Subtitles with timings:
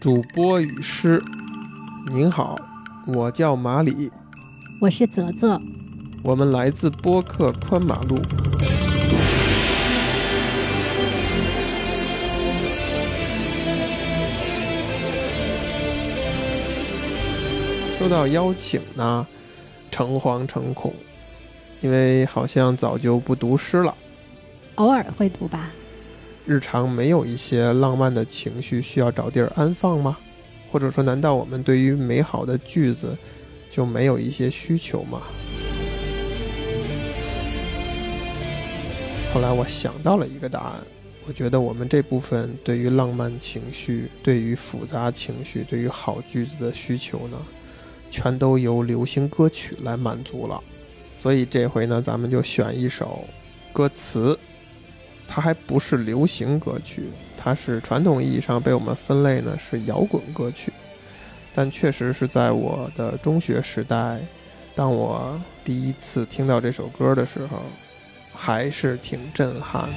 [0.00, 1.22] 主播与诗，
[2.10, 2.56] 您好，
[3.06, 4.10] 我叫马里，
[4.80, 5.60] 我是泽泽，
[6.22, 8.16] 我们来自播客宽马路。
[17.98, 19.26] 收到邀请呢，
[19.90, 20.94] 诚惶诚恐，
[21.82, 23.94] 因为好像早就不读诗了，
[24.76, 25.70] 偶尔会读吧。
[26.46, 30.16] 日常没有一些浪漫的情绪需要找地儿安放吗？
[30.70, 33.16] 或者说，难道我们对于美好的句子
[33.68, 35.22] 就没有一些需求吗？
[39.32, 40.74] 后来我想到了一个答案，
[41.26, 47.36] 我觉得我们这部分对于浪漫情绪、对于复杂情绪、对于好句子的需求呢，
[48.10, 50.60] 全都由流行歌曲来满足了。
[51.16, 53.24] 所以这回呢，咱们就选一首
[53.72, 54.36] 歌词。
[55.32, 57.04] 它还不是流行歌曲，
[57.36, 60.72] 它是传统意义上被我们分类呢是摇滚歌曲，
[61.54, 64.18] 但确实是在我的中学时代，
[64.74, 67.62] 当我第一次听到这首歌的时候，
[68.34, 69.88] 还是挺震撼的。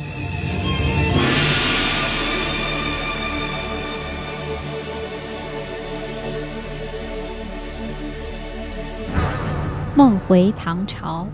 [9.95, 11.27] 梦回唐朝，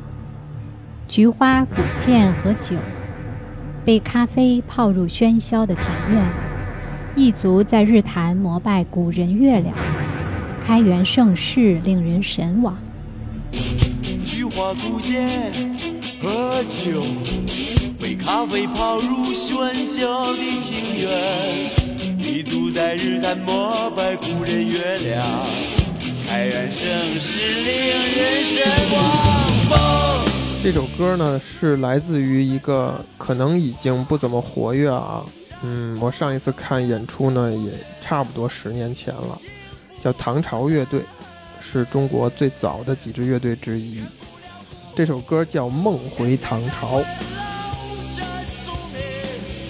[1.06, 2.78] 菊花古剑和酒。
[3.90, 6.24] 被咖啡泡入喧嚣的庭院，
[7.16, 9.76] 一族在日坛膜拜古人月亮，
[10.64, 12.78] 开元盛世令人神往。
[14.24, 15.76] 菊花古剑
[16.22, 17.02] 喝酒，
[18.00, 25.26] 被咖啡泡入喧嚣的庭院，一族在日坛膜拜古人月亮，
[26.28, 27.74] 开元盛世令
[28.16, 29.49] 人神往。
[30.62, 35.26] 这首歌呢是来自于一个可能已经不怎么活跃啊，
[35.64, 39.40] 嗯，我上一次看演出呢也差不多十年前了，
[40.04, 41.02] 叫唐朝乐队，
[41.62, 44.04] 是中国最早的几支乐队之一。
[44.94, 47.00] 这首歌叫《梦回唐朝》，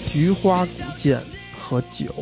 [0.04, 1.20] 菊花古剑
[1.56, 2.12] 和酒，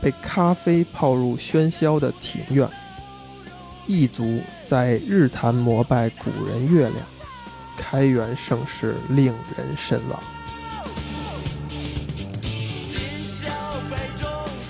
[0.00, 2.68] 被咖啡泡入喧嚣的庭院，
[3.88, 7.04] 异族在日坛膜拜古人月亮。
[7.76, 10.22] 开元盛世令人神往。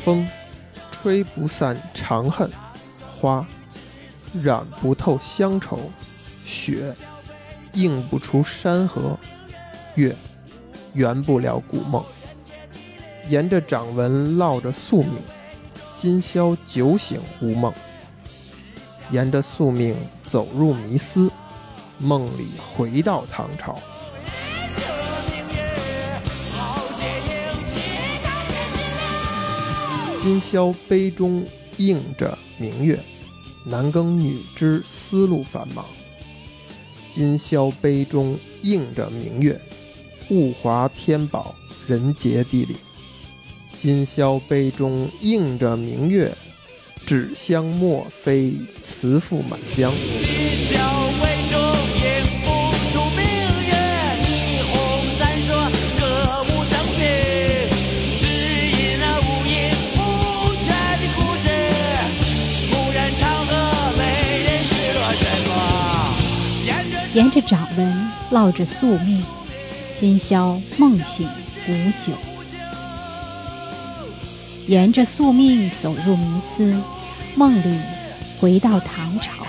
[0.04, 0.28] 风，
[0.90, 2.48] 吹不散长恨；
[3.20, 3.46] 花，
[4.42, 5.78] 染不透乡愁；
[6.44, 6.92] 雪，
[7.74, 9.16] 映不出山河；
[9.94, 10.16] 月，
[10.94, 12.04] 圆不了古梦。
[13.28, 15.22] 沿着掌纹烙着宿命，
[15.94, 17.72] 今宵酒醒无梦。
[19.10, 21.30] 沿着宿命走入迷思。
[22.02, 23.78] 梦里回到唐朝，
[30.20, 31.46] 今宵杯中
[31.76, 32.98] 映着明月，
[33.64, 35.86] 男耕女织思路繁忙。
[37.08, 39.60] 今宵杯中映着明月，
[40.28, 41.54] 物华天宝
[41.86, 42.76] 人杰地灵。
[43.78, 46.36] 今宵杯中映着明月，
[47.06, 49.94] 纸香墨飞词赋满江。
[67.14, 69.22] 沿着掌纹烙着宿命，
[69.94, 71.28] 今宵梦醒
[71.68, 72.14] 无酒。
[74.66, 76.74] 沿着宿命走入迷思，
[77.34, 77.78] 梦里
[78.40, 79.44] 回到唐朝。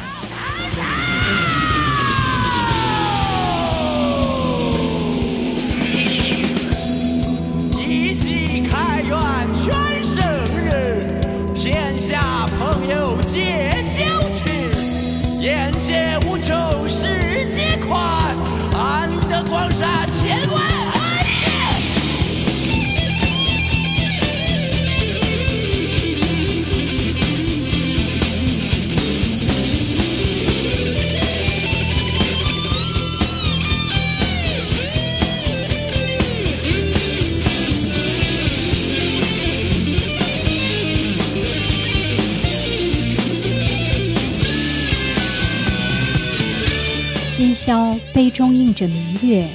[47.45, 49.49] 今宵杯中映着明月，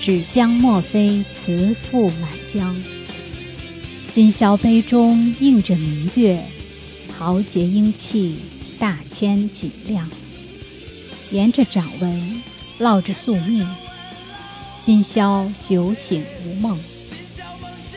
[0.00, 2.74] 纸香墨飞词赋满江。
[4.08, 6.42] 今宵杯中映着明月，
[7.14, 8.38] 豪杰英气
[8.78, 10.08] 大千锦亮。
[11.30, 12.42] 沿着掌纹
[12.80, 13.68] 烙着宿命，
[14.78, 16.80] 今宵酒醒无梦。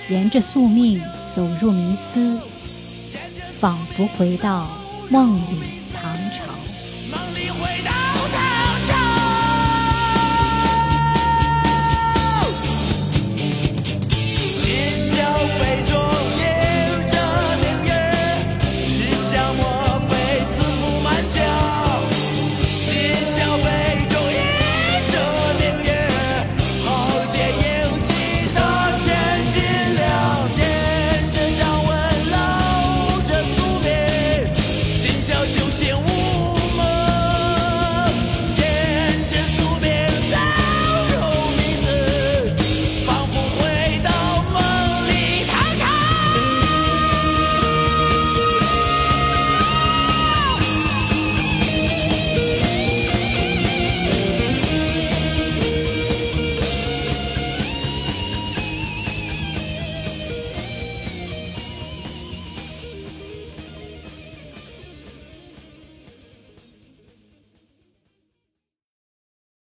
[0.09, 1.01] 沿着宿命
[1.33, 2.37] 走入迷思，
[3.57, 4.67] 仿佛回到
[5.09, 5.55] 梦里
[5.93, 6.43] 唐朝。
[7.09, 7.98] 梦里回到。